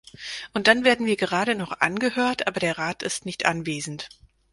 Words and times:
Und 0.55 0.65
dann 0.65 0.83
werden 0.83 1.05
wir 1.05 1.15
gerade 1.15 1.53
noch 1.53 1.79
angehört, 1.79 2.47
aber 2.47 2.59
der 2.59 2.79
Rat 2.79 3.03
ist 3.03 3.27
nicht 3.27 3.45
anwesend. 3.45 4.09